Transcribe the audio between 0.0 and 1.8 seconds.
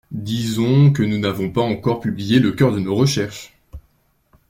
Disons que nous n’avons pas